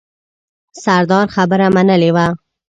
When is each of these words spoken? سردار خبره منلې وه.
سردار 0.83 1.27
خبره 1.35 1.67
منلې 1.75 2.09
وه. 2.15 2.27